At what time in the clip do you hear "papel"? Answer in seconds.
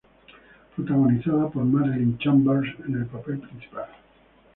3.05-3.37